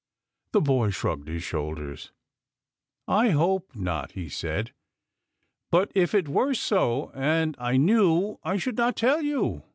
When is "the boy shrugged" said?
0.53-1.27